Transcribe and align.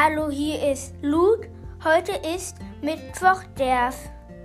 Hallo, 0.00 0.30
hier 0.30 0.70
ist 0.70 0.94
Luke. 1.02 1.48
Heute 1.82 2.12
ist 2.36 2.56
Mittwoch, 2.82 3.42
der 3.58 3.90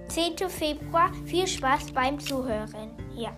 10. 0.07 0.49
Februar. 0.49 1.11
Viel 1.25 1.45
Spaß 1.45 1.91
beim 1.91 2.19
Zuhören. 2.19 2.89
Ja. 3.13 3.29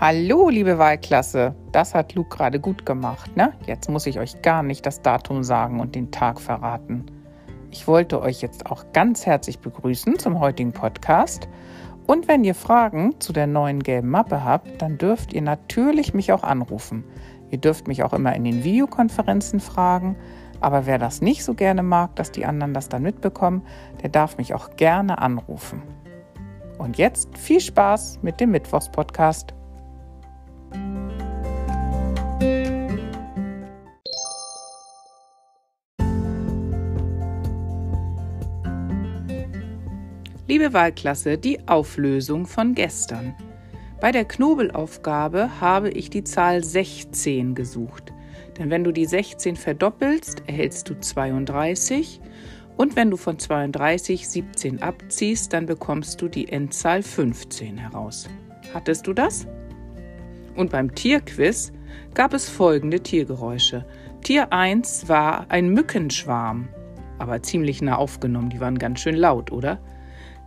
Hallo, 0.00 0.48
liebe 0.48 0.78
Wahlklasse. 0.78 1.56
Das 1.72 1.92
hat 1.92 2.14
Luke 2.14 2.36
gerade 2.36 2.60
gut 2.60 2.86
gemacht, 2.86 3.36
ne? 3.36 3.52
Jetzt 3.66 3.90
muss 3.90 4.06
ich 4.06 4.20
euch 4.20 4.42
gar 4.42 4.62
nicht 4.62 4.86
das 4.86 5.02
Datum 5.02 5.42
sagen 5.42 5.80
und 5.80 5.96
den 5.96 6.12
Tag 6.12 6.40
verraten. 6.40 7.06
Ich 7.72 7.88
wollte 7.88 8.22
euch 8.22 8.40
jetzt 8.42 8.66
auch 8.66 8.84
ganz 8.92 9.26
herzlich 9.26 9.58
begrüßen 9.58 10.20
zum 10.20 10.38
heutigen 10.38 10.72
Podcast. 10.72 11.48
Und 12.06 12.28
wenn 12.28 12.44
ihr 12.44 12.54
Fragen 12.54 13.18
zu 13.20 13.32
der 13.32 13.46
neuen 13.46 13.82
gelben 13.82 14.10
Mappe 14.10 14.44
habt, 14.44 14.82
dann 14.82 14.98
dürft 14.98 15.32
ihr 15.32 15.42
natürlich 15.42 16.12
mich 16.12 16.32
auch 16.32 16.42
anrufen. 16.42 17.04
Ihr 17.50 17.58
dürft 17.58 17.88
mich 17.88 18.02
auch 18.02 18.12
immer 18.12 18.34
in 18.34 18.44
den 18.44 18.64
Videokonferenzen 18.64 19.60
fragen. 19.60 20.16
Aber 20.60 20.86
wer 20.86 20.98
das 20.98 21.20
nicht 21.20 21.44
so 21.44 21.54
gerne 21.54 21.82
mag, 21.82 22.14
dass 22.16 22.30
die 22.30 22.46
anderen 22.46 22.74
das 22.74 22.88
dann 22.88 23.02
mitbekommen, 23.02 23.62
der 24.02 24.10
darf 24.10 24.38
mich 24.38 24.54
auch 24.54 24.76
gerne 24.76 25.18
anrufen. 25.18 25.82
Und 26.78 26.98
jetzt 26.98 27.36
viel 27.38 27.60
Spaß 27.60 28.20
mit 28.22 28.40
dem 28.40 28.50
Mittwochspodcast. 28.50 29.54
Liebe 40.46 40.74
Wahlklasse, 40.74 41.38
die 41.38 41.66
Auflösung 41.68 42.44
von 42.44 42.74
gestern. 42.74 43.34
Bei 43.98 44.12
der 44.12 44.26
Knobelaufgabe 44.26 45.58
habe 45.58 45.88
ich 45.88 46.10
die 46.10 46.22
Zahl 46.22 46.62
16 46.62 47.54
gesucht. 47.54 48.12
Denn 48.58 48.68
wenn 48.68 48.84
du 48.84 48.92
die 48.92 49.06
16 49.06 49.56
verdoppelst, 49.56 50.42
erhältst 50.46 50.90
du 50.90 51.00
32. 51.00 52.20
Und 52.76 52.94
wenn 52.94 53.10
du 53.10 53.16
von 53.16 53.38
32 53.38 54.28
17 54.28 54.82
abziehst, 54.82 55.54
dann 55.54 55.64
bekommst 55.64 56.20
du 56.20 56.28
die 56.28 56.48
Endzahl 56.52 57.02
15 57.02 57.78
heraus. 57.78 58.28
Hattest 58.74 59.06
du 59.06 59.14
das? 59.14 59.46
Und 60.56 60.72
beim 60.72 60.94
Tierquiz 60.94 61.72
gab 62.12 62.34
es 62.34 62.50
folgende 62.50 63.00
Tiergeräusche. 63.00 63.86
Tier 64.22 64.52
1 64.52 65.08
war 65.08 65.46
ein 65.48 65.70
Mückenschwarm, 65.70 66.68
aber 67.18 67.42
ziemlich 67.42 67.80
nah 67.80 67.96
aufgenommen, 67.96 68.50
die 68.50 68.60
waren 68.60 68.78
ganz 68.78 69.00
schön 69.00 69.16
laut, 69.16 69.50
oder? 69.50 69.80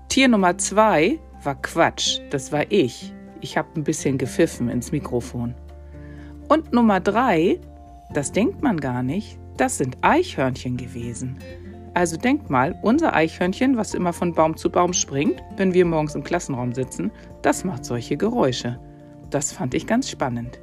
Tier 0.09 0.27
Nummer 0.29 0.57
zwei 0.57 1.19
war 1.43 1.55
Quatsch, 1.61 2.19
das 2.29 2.51
war 2.51 2.71
ich. 2.71 3.13
Ich 3.41 3.57
habe 3.57 3.67
ein 3.75 3.83
bisschen 3.83 4.17
gepfiffen 4.17 4.69
ins 4.69 4.91
Mikrofon. 4.91 5.53
Und 6.47 6.73
Nummer 6.73 6.99
drei, 6.99 7.59
das 8.13 8.31
denkt 8.31 8.63
man 8.63 8.79
gar 8.79 9.03
nicht, 9.03 9.37
das 9.57 9.77
sind 9.77 9.97
Eichhörnchen 10.01 10.77
gewesen. 10.77 11.37
Also 11.93 12.15
denkt 12.15 12.49
mal, 12.49 12.77
unser 12.83 13.13
Eichhörnchen, 13.13 13.75
was 13.75 13.93
immer 13.93 14.13
von 14.13 14.33
Baum 14.33 14.55
zu 14.55 14.69
Baum 14.69 14.93
springt, 14.93 15.43
wenn 15.57 15.73
wir 15.73 15.85
morgens 15.85 16.15
im 16.15 16.23
Klassenraum 16.23 16.73
sitzen, 16.73 17.11
das 17.41 17.63
macht 17.63 17.85
solche 17.85 18.17
Geräusche. 18.17 18.79
Das 19.29 19.51
fand 19.51 19.73
ich 19.73 19.87
ganz 19.87 20.09
spannend. 20.09 20.59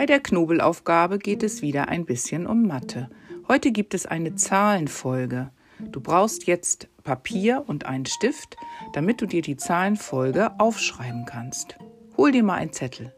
Bei 0.00 0.06
der 0.06 0.20
Knobelaufgabe 0.20 1.18
geht 1.18 1.42
es 1.42 1.60
wieder 1.60 1.90
ein 1.90 2.06
bisschen 2.06 2.46
um 2.46 2.66
Mathe. 2.66 3.10
Heute 3.48 3.70
gibt 3.70 3.92
es 3.92 4.06
eine 4.06 4.34
Zahlenfolge. 4.34 5.50
Du 5.78 6.00
brauchst 6.00 6.46
jetzt 6.46 6.88
Papier 7.04 7.64
und 7.66 7.84
einen 7.84 8.06
Stift, 8.06 8.56
damit 8.94 9.20
du 9.20 9.26
dir 9.26 9.42
die 9.42 9.58
Zahlenfolge 9.58 10.58
aufschreiben 10.58 11.26
kannst. 11.26 11.76
Hol 12.16 12.32
dir 12.32 12.42
mal 12.42 12.54
einen 12.54 12.72
Zettel. 12.72 13.12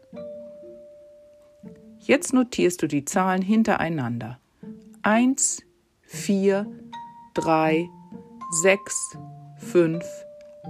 Jetzt 1.99 2.33
notierst 2.33 2.81
du 2.81 2.87
die 2.87 3.05
Zahlen 3.05 3.41
hintereinander. 3.41 4.41
1, 5.03 5.63
4, 6.01 6.69
3, 7.33 7.87
6, 8.61 9.17
5, 9.55 10.05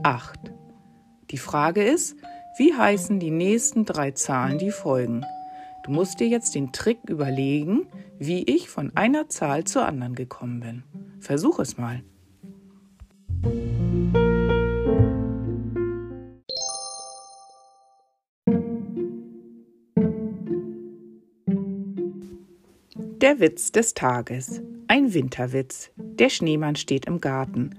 8. 0.04 0.40
Die 1.32 1.40
Frage 1.40 1.84
ist, 1.84 2.16
wie 2.60 2.76
heißen 2.76 3.20
die 3.20 3.32
nächsten 3.32 3.84
drei 3.84 4.12
Zahlen, 4.12 4.60
die 4.60 4.70
folgen? 4.70 5.26
Du 5.84 5.92
musst 5.92 6.22
dir 6.22 6.28
jetzt 6.28 6.56
den 6.56 6.72
Trick 6.72 7.00
überlegen, 7.10 7.88
wie 8.18 8.44
ich 8.44 8.70
von 8.70 8.96
einer 8.96 9.28
Zahl 9.28 9.66
zur 9.66 9.86
anderen 9.86 10.16
gekommen 10.16 10.62
bin. 10.62 10.84
Versuch 11.20 11.60
es 11.60 11.78
mal. 11.78 12.02
Der 23.22 23.40
Witz 23.40 23.74
des 23.74 23.94
Tages. 23.94 24.62
Ein 24.88 25.14
Winterwitz. 25.14 25.92
Der 25.98 26.30
Schneemann 26.30 26.78
steht 26.78 27.06
im 27.08 27.20
Garten. 27.20 27.72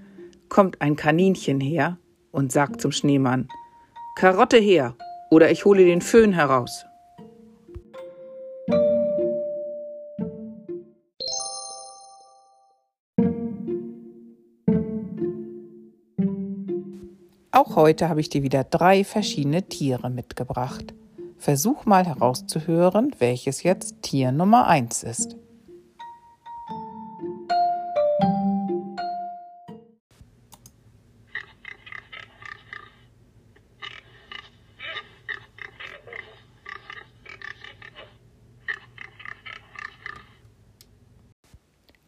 Kommt 0.51 0.83
ein 0.83 0.97
Kaninchen 0.97 1.61
her 1.61 1.99
und 2.33 2.53
sagt 2.53 2.83
zum 2.83 2.93
Schneemann: 2.93 3.49
Karotte 4.17 4.59
her, 4.59 4.95
oder 5.31 5.51
ich 5.51 5.65
hole 5.65 5.85
den 5.85 6.03
Föhn 6.03 6.33
heraus. 6.33 6.85
Auch 17.55 17.77
heute 17.77 18.09
habe 18.09 18.21
ich 18.21 18.29
dir 18.29 18.43
wieder 18.43 18.65
drei 18.65 19.05
verschiedene 19.05 19.63
Tiere 19.63 20.11
mitgebracht. 20.11 20.93
Versuch 21.39 21.85
mal 21.85 22.05
herauszuhören, 22.05 23.15
welches 23.21 23.63
jetzt 23.63 24.03
Tier 24.03 24.33
Nummer 24.33 24.67
1 24.67 25.05
ist. 25.05 25.37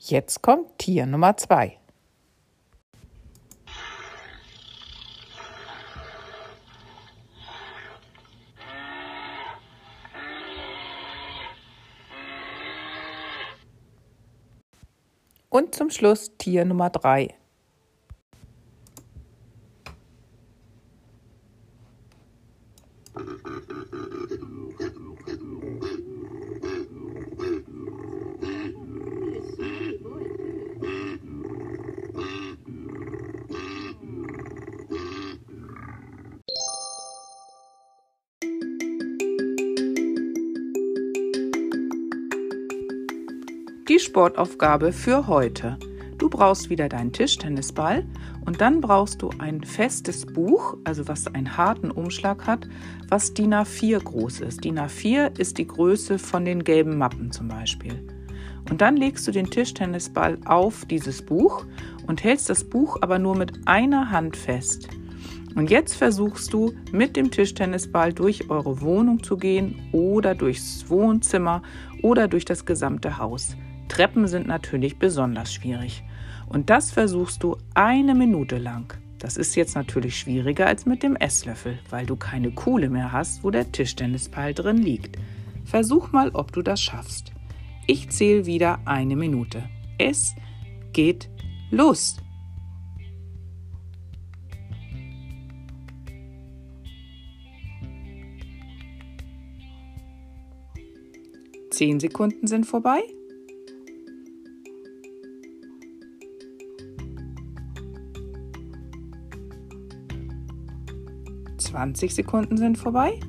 Jetzt 0.00 0.42
kommt 0.42 0.76
Tier 0.78 1.06
Nummer 1.06 1.36
2. 1.36 1.78
Und 15.48 15.74
zum 15.74 15.90
Schluss 15.90 16.36
Tier 16.38 16.64
Nummer 16.64 16.90
3. 16.90 17.34
Die 43.96 44.02
Sportaufgabe 44.02 44.92
für 44.92 45.26
heute. 45.26 45.78
Du 46.18 46.28
brauchst 46.28 46.68
wieder 46.68 46.86
deinen 46.86 47.14
Tischtennisball 47.14 48.04
und 48.44 48.60
dann 48.60 48.82
brauchst 48.82 49.22
du 49.22 49.30
ein 49.38 49.64
festes 49.64 50.26
Buch, 50.26 50.76
also 50.84 51.08
was 51.08 51.26
einen 51.28 51.56
harten 51.56 51.90
Umschlag 51.90 52.46
hat, 52.46 52.68
was 53.08 53.32
DIN 53.32 53.54
A4 53.54 54.04
groß 54.04 54.40
ist. 54.40 54.64
DIN 54.64 54.78
A4 54.78 55.40
ist 55.40 55.56
die 55.56 55.66
Größe 55.66 56.18
von 56.18 56.44
den 56.44 56.62
gelben 56.62 56.98
Mappen 56.98 57.30
zum 57.32 57.48
Beispiel. 57.48 58.06
Und 58.68 58.82
dann 58.82 58.98
legst 58.98 59.26
du 59.28 59.32
den 59.32 59.48
Tischtennisball 59.48 60.40
auf 60.44 60.84
dieses 60.84 61.24
Buch 61.24 61.64
und 62.06 62.22
hältst 62.22 62.50
das 62.50 62.64
Buch 62.64 62.98
aber 63.00 63.18
nur 63.18 63.34
mit 63.34 63.66
einer 63.66 64.10
Hand 64.10 64.36
fest. 64.36 64.90
Und 65.54 65.70
jetzt 65.70 65.94
versuchst 65.94 66.52
du 66.52 66.74
mit 66.92 67.16
dem 67.16 67.30
Tischtennisball 67.30 68.12
durch 68.12 68.50
eure 68.50 68.82
Wohnung 68.82 69.22
zu 69.22 69.38
gehen 69.38 69.88
oder 69.92 70.34
durchs 70.34 70.90
Wohnzimmer 70.90 71.62
oder 72.02 72.28
durch 72.28 72.44
das 72.44 72.66
gesamte 72.66 73.16
Haus. 73.16 73.56
Treppen 73.88 74.26
sind 74.26 74.46
natürlich 74.46 74.98
besonders 74.98 75.52
schwierig. 75.52 76.02
Und 76.48 76.70
das 76.70 76.92
versuchst 76.92 77.42
du 77.42 77.56
eine 77.74 78.14
Minute 78.14 78.58
lang. 78.58 78.94
Das 79.18 79.36
ist 79.36 79.56
jetzt 79.56 79.74
natürlich 79.74 80.18
schwieriger 80.18 80.66
als 80.66 80.86
mit 80.86 81.02
dem 81.02 81.16
Esslöffel, 81.16 81.78
weil 81.90 82.06
du 82.06 82.16
keine 82.16 82.50
Kuhle 82.50 82.90
mehr 82.90 83.12
hast, 83.12 83.42
wo 83.42 83.50
der 83.50 83.72
Tischtennisball 83.72 84.54
drin 84.54 84.78
liegt. 84.78 85.16
Versuch 85.64 86.12
mal, 86.12 86.30
ob 86.30 86.52
du 86.52 86.62
das 86.62 86.80
schaffst. 86.80 87.32
Ich 87.86 88.10
zähle 88.10 88.46
wieder 88.46 88.80
eine 88.84 89.16
Minute. 89.16 89.64
Es 89.98 90.34
geht 90.92 91.30
los. 91.70 92.16
Zehn 101.70 102.00
Sekunden 102.00 102.46
sind 102.46 102.64
vorbei. 102.64 103.02
Zwanzig 111.76 112.14
Sekunden 112.14 112.56
sind 112.56 112.78
vorbei. 112.78 113.20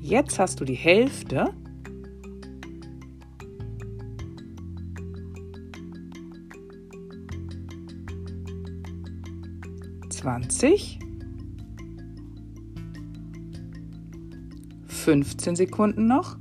Jetzt 0.00 0.40
hast 0.40 0.58
du 0.58 0.64
die 0.64 0.74
Hälfte. 0.74 1.54
Zwanzig. 10.10 10.98
15 14.88 15.54
Sekunden 15.54 16.08
noch. 16.08 16.36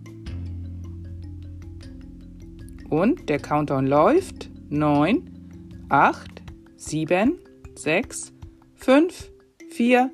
Und 2.95 3.27
der 3.27 3.39
Countdown 3.39 3.87
läuft. 3.87 4.49
9, 4.69 5.85
8, 5.89 6.29
7, 6.77 7.37
6, 7.75 8.31
5, 8.75 9.31
4, 9.69 10.11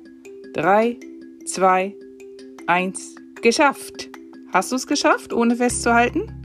3, 0.52 0.98
2, 1.46 1.94
1. 2.66 3.14
Geschafft. 3.40 4.10
Hast 4.52 4.72
du 4.72 4.76
es 4.76 4.88
geschafft, 4.88 5.32
ohne 5.32 5.54
festzuhalten? 5.54 6.41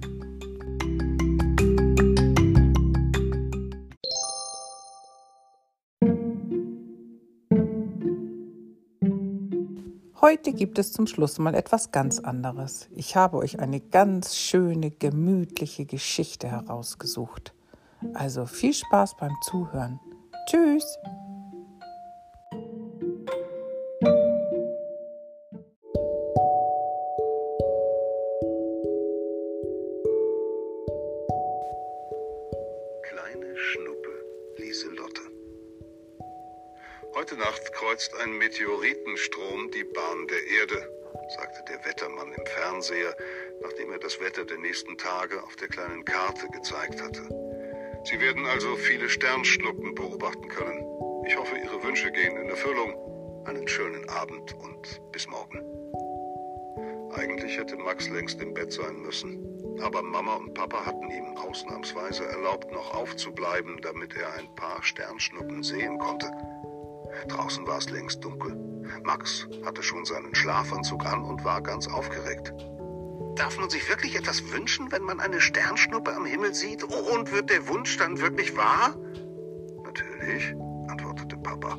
Heute 10.19 10.51
gibt 10.51 10.79
es 10.79 10.93
zum 10.93 11.05
Schluss 11.05 11.37
mal 11.37 11.53
etwas 11.53 11.91
ganz 11.91 12.17
anderes. 12.17 12.89
Ich 12.95 13.15
habe 13.15 13.37
euch 13.37 13.59
eine 13.59 13.79
ganz 13.79 14.35
schöne, 14.35 14.89
gemütliche 14.89 15.85
Geschichte 15.85 16.47
herausgesucht. 16.47 17.53
Also 18.15 18.47
viel 18.47 18.73
Spaß 18.73 19.15
beim 19.17 19.35
Zuhören. 19.43 19.99
Tschüss! 20.49 20.97
Kreuzt 37.97 38.15
ein 38.21 38.37
Meteoritenstrom 38.37 39.71
die 39.71 39.83
Bahn 39.83 40.27
der 40.27 40.45
Erde, 40.61 40.87
sagte 41.35 41.63
der 41.67 41.83
Wettermann 41.83 42.31
im 42.31 42.45
Fernseher, 42.45 43.15
nachdem 43.63 43.91
er 43.91 43.97
das 43.97 44.19
Wetter 44.19 44.45
der 44.45 44.59
nächsten 44.59 44.95
Tage 44.99 45.41
auf 45.41 45.55
der 45.55 45.67
kleinen 45.67 46.05
Karte 46.05 46.47
gezeigt 46.49 47.01
hatte. 47.01 47.23
Sie 48.03 48.19
werden 48.19 48.45
also 48.45 48.75
viele 48.75 49.09
Sternschnuppen 49.09 49.95
beobachten 49.95 50.47
können. 50.47 50.85
Ich 51.25 51.35
hoffe, 51.35 51.57
Ihre 51.57 51.81
Wünsche 51.81 52.11
gehen 52.11 52.37
in 52.37 52.49
Erfüllung. 52.49 52.93
Einen 53.47 53.67
schönen 53.67 54.07
Abend 54.09 54.53
und 54.59 55.01
bis 55.11 55.27
morgen. 55.27 55.59
Eigentlich 57.15 57.57
hätte 57.57 57.77
Max 57.77 58.09
längst 58.09 58.39
im 58.43 58.53
Bett 58.53 58.71
sein 58.71 59.01
müssen. 59.01 59.43
Aber 59.81 60.03
Mama 60.03 60.35
und 60.35 60.53
Papa 60.53 60.85
hatten 60.85 61.09
ihm 61.09 61.35
ausnahmsweise 61.37 62.25
erlaubt, 62.25 62.71
noch 62.71 62.93
aufzubleiben, 62.93 63.81
damit 63.81 64.15
er 64.15 64.33
ein 64.33 64.53
paar 64.53 64.83
Sternschnuppen 64.83 65.63
sehen 65.63 65.97
konnte. 65.97 66.31
Draußen 67.27 67.65
war 67.67 67.77
es 67.77 67.89
längst 67.89 68.23
dunkel. 68.23 68.55
Max 69.03 69.47
hatte 69.65 69.83
schon 69.83 70.05
seinen 70.05 70.33
Schlafanzug 70.33 71.05
an 71.05 71.23
und 71.23 71.43
war 71.43 71.61
ganz 71.61 71.87
aufgeregt. 71.87 72.53
Darf 73.35 73.59
man 73.59 73.69
sich 73.69 73.87
wirklich 73.89 74.15
etwas 74.15 74.51
wünschen, 74.51 74.91
wenn 74.91 75.03
man 75.03 75.19
eine 75.19 75.39
Sternschnuppe 75.39 76.15
am 76.15 76.25
Himmel 76.25 76.53
sieht? 76.53 76.83
Oh, 76.83 77.15
und 77.15 77.31
wird 77.31 77.49
der 77.49 77.67
Wunsch 77.67 77.97
dann 77.97 78.19
wirklich 78.19 78.55
wahr? 78.57 78.95
Natürlich, 79.83 80.55
antwortete 80.87 81.37
Papa. 81.37 81.77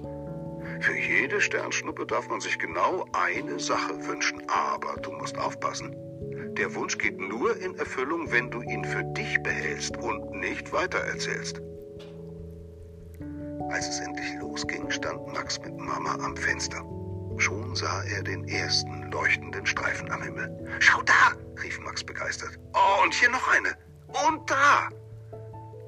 Für 0.81 0.97
jede 0.97 1.41
Sternschnuppe 1.41 2.07
darf 2.07 2.29
man 2.29 2.41
sich 2.41 2.59
genau 2.59 3.05
eine 3.13 3.59
Sache 3.59 4.07
wünschen, 4.07 4.43
aber 4.49 5.01
du 5.01 5.11
musst 5.13 5.37
aufpassen. 5.37 5.97
Der 6.57 6.75
Wunsch 6.75 6.97
geht 6.99 7.19
nur 7.19 7.57
in 7.57 7.75
Erfüllung, 7.77 8.31
wenn 8.31 8.51
du 8.51 8.63
ihn 8.63 8.85
für 8.85 9.03
dich 9.03 9.43
behältst 9.43 9.97
und 9.97 10.31
nicht 10.33 10.73
weitererzählst. 10.73 11.61
Als 13.71 13.89
es 13.89 14.01
endlich 14.01 14.35
losging, 14.41 14.78
stand 15.19 15.33
Max 15.33 15.59
mit 15.61 15.77
Mama 15.77 16.15
am 16.25 16.37
Fenster. 16.37 16.85
Schon 17.39 17.75
sah 17.75 18.03
er 18.05 18.23
den 18.23 18.47
ersten 18.49 19.11
leuchtenden 19.11 19.65
Streifen 19.67 20.11
am 20.11 20.23
Himmel. 20.23 20.79
Schau 20.81 21.03
da! 21.03 21.33
rief 21.63 21.79
Max 21.81 22.05
begeistert. 22.05 22.59
Oh, 22.75 23.03
und 23.05 23.15
hier 23.15 23.31
noch 23.31 23.49
eine. 23.49 23.77
Und 24.09 24.51
da! 24.51 24.89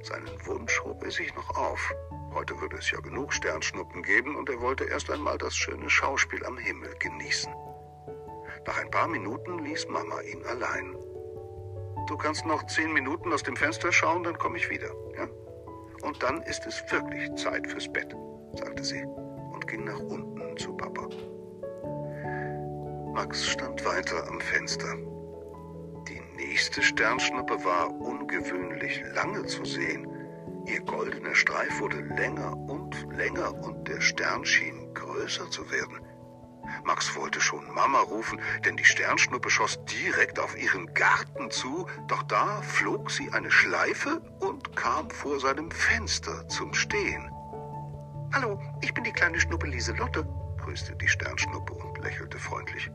Seinen 0.03 0.47
Wunsch 0.47 0.81
hob 0.85 1.03
er 1.05 1.11
sich 1.11 1.35
noch 1.35 1.57
auf. 1.57 1.93
Heute 2.33 2.59
würde 2.61 2.77
es 2.77 2.91
ja 2.91 3.01
genug 3.01 3.33
Sternschnuppen 3.33 4.03
geben 4.03 4.37
und 4.37 4.49
er 4.49 4.61
wollte 4.61 4.85
erst 4.85 5.11
einmal 5.11 5.37
das 5.39 5.55
schöne 5.57 5.91
Schauspiel 5.91 6.45
am 6.47 6.57
Himmel 6.57 6.95
genießen. 6.99 7.53
Nach 8.67 8.79
ein 8.79 8.91
paar 8.91 9.09
Minuten 9.09 9.59
ließ 9.65 9.89
Mama 9.89 10.21
ihn 10.23 10.45
allein. 10.47 10.95
Du 12.07 12.17
kannst 12.17 12.47
noch 12.47 12.65
zehn 12.67 12.93
Minuten 12.93 13.33
aus 13.33 13.43
dem 13.43 13.57
Fenster 13.57 13.93
schauen, 13.93 14.23
dann 14.23 14.39
komme 14.39 14.59
ich 14.59 14.71
wieder. 14.71 14.91
Ja? 15.17 15.29
Und 16.03 16.23
dann 16.23 16.43
ist 16.43 16.67
es 16.67 16.83
wirklich 16.91 17.35
Zeit 17.35 17.67
fürs 17.67 17.93
Bett, 17.93 18.15
sagte 18.55 18.85
sie 18.85 19.05
ging 19.71 19.85
nach 19.85 20.01
unten 20.01 20.57
zu 20.57 20.77
Papa. 20.77 21.09
Max 23.15 23.47
stand 23.47 23.85
weiter 23.85 24.27
am 24.27 24.41
Fenster. 24.41 24.97
Die 26.09 26.21
nächste 26.37 26.83
Sternschnuppe 26.83 27.65
war 27.65 27.89
ungewöhnlich 28.01 29.03
lange 29.15 29.47
zu 29.47 29.65
sehen. 29.65 30.09
Ihr 30.67 30.81
goldener 30.81 31.35
Streif 31.37 31.81
wurde 31.81 32.01
länger 32.01 32.57
und 32.57 33.07
länger 33.17 33.55
und 33.65 33.87
der 33.87 34.01
Stern 34.01 34.45
schien 34.45 34.93
größer 34.93 35.49
zu 35.51 35.71
werden. 35.71 36.01
Max 36.85 37.15
wollte 37.15 37.41
schon 37.41 37.65
Mama 37.73 38.01
rufen, 38.01 38.41
denn 38.65 38.77
die 38.77 38.85
Sternschnuppe 38.85 39.51
schoss 39.51 39.79
direkt 39.85 40.41
auf 40.41 40.57
ihren 40.57 40.93
Garten 40.95 41.51
zu, 41.51 41.87
doch 42.09 42.23
da 42.25 42.61
flog 42.63 43.11
sie 43.11 43.31
eine 43.33 43.51
Schleife 43.51 44.21
und 44.41 44.75
kam 44.77 45.11
vor 45.11 45.39
seinem 45.39 45.71
Fenster 45.71 46.49
zum 46.49 46.75
Stehen. 46.75 47.31
Hallo, 48.33 48.61
ich 48.81 48.95
bin 48.95 49.03
die 49.03 49.13
kleine 49.13 49.41
Schnuppe 49.41 49.67
Lieselotte, 49.67 50.25
grüßte 50.59 50.95
die 50.97 51.09
Sternschnuppe 51.09 51.73
und 51.73 51.99
lächelte 51.99 52.39
freundlich. 52.39 52.91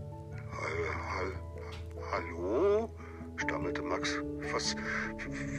Hallo? 2.12 2.90
stammelte 3.38 3.82
Max. 3.82 4.22
Was, 4.54 4.78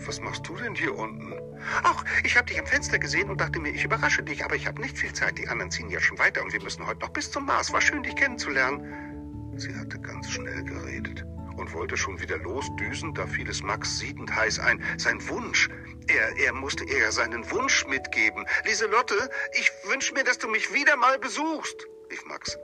was 0.07 0.19
machst 0.21 0.49
du 0.49 0.57
denn 0.57 0.75
hier 0.75 0.97
unten? 0.97 1.35
Ach, 1.83 2.05
ich 2.25 2.37
habe 2.37 2.47
dich 2.47 2.59
am 2.59 2.67
Fenster 2.67 2.99
gesehen 2.99 3.29
und 3.29 3.39
dachte 3.39 3.61
mir, 3.61 3.69
ich 3.69 3.85
überrasche 3.85 4.23
dich, 4.23 4.43
aber 4.43 4.57
ich 4.57 4.67
habe 4.67 4.81
nicht 4.81 4.97
viel 4.97 5.13
Zeit. 5.13 5.37
Die 5.37 5.47
anderen 5.47 5.71
ziehen 5.71 5.91
ja 5.91 6.01
schon 6.01 6.19
weiter 6.19 6.43
und 6.43 6.55
wir 6.55 6.63
müssen 6.63 6.87
heute 6.87 7.01
noch 7.01 7.11
bis 7.11 7.31
zum 7.31 7.45
Mars. 7.45 7.71
War 7.73 7.83
schön, 7.83 8.03
dich 8.03 8.17
kennenzulernen. 8.17 9.53
Sie 9.59 9.75
hatte 9.75 10.01
ganz 10.01 10.31
schnell 10.31 10.65
geredet 10.65 11.27
und 11.57 11.73
wollte 11.73 11.97
schon 11.97 12.21
wieder 12.21 12.39
losdüsen, 12.39 13.15
da 13.15 13.27
fiel 13.27 13.49
es 13.49 13.63
Max 13.63 13.99
siedend 13.99 14.35
heiß 14.35 14.59
ein. 14.59 14.83
Sein 14.99 15.27
Wunsch. 15.29 15.69
Er, 16.09 16.37
er 16.39 16.53
musste 16.53 16.85
ja 16.85 17.11
seinen 17.11 17.51
Wunsch 17.51 17.87
mitgeben. 17.87 18.47
Lieselotte, 18.65 19.31
ich 19.53 19.71
wünsche 19.85 20.15
mir, 20.15 20.25
dass 20.25 20.39
du 20.39 20.49
mich 20.49 20.73
wieder 20.73 20.97
mal 20.97 21.19
besuchst, 21.19 21.87
rief 22.11 22.25
Max. 22.27 22.57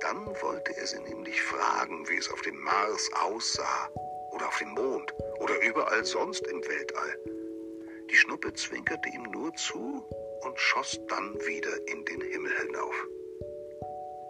Dann 0.00 0.26
wollte 0.42 0.76
er 0.76 0.86
sie 0.86 1.00
nämlich 1.00 1.40
fragen, 1.42 2.08
wie 2.08 2.16
es 2.16 2.30
auf 2.30 2.40
dem 2.42 2.58
Mars 2.60 3.10
aussah 3.22 3.88
oder 4.32 4.48
auf 4.48 4.58
dem 4.58 4.70
Mond 4.70 5.14
oder 5.38 5.60
überall 5.62 6.04
sonst 6.04 6.46
im 6.46 6.62
Weltall. 6.66 7.18
Die 8.10 8.16
Schnuppe 8.16 8.52
zwinkerte 8.54 9.08
ihm 9.10 9.22
nur 9.22 9.54
zu 9.54 10.04
und 10.40 10.58
schoss 10.58 10.98
dann 11.08 11.34
wieder 11.46 11.76
in 11.86 12.04
den 12.04 12.20
Himmel 12.20 12.52
hinauf. 12.66 13.06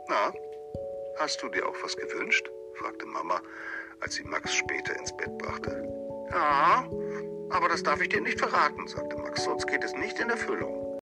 Na, 0.09 0.32
hast 1.16 1.42
du 1.42 1.49
dir 1.49 1.66
auch 1.66 1.76
was 1.82 1.97
gewünscht? 1.97 2.50
Fragte 2.80 3.06
Mama, 3.06 3.40
als 4.00 4.14
sie 4.14 4.25
Max 4.25 4.54
später 4.54 4.99
ins 4.99 5.14
Bett 5.14 5.37
brachte. 5.38 5.70
Ja, 6.30 6.88
aber 7.50 7.68
das 7.68 7.82
darf 7.82 8.00
ich 8.00 8.08
dir 8.08 8.22
nicht 8.22 8.38
verraten, 8.38 8.88
sagte 8.88 9.16
Max, 9.16 9.44
sonst 9.44 9.66
geht 9.66 9.84
es 9.84 9.92
nicht 9.94 10.18
in 10.18 10.30
Erfüllung. 10.30 10.99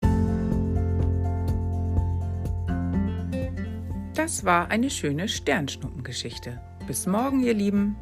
Das 4.15 4.45
war 4.45 4.69
eine 4.71 4.91
schöne 4.91 5.29
Sternschnuppengeschichte. 5.29 6.61
Bis 6.89 7.07
morgen, 7.07 7.41
ihr 7.41 7.55
Lieben. 7.55 7.97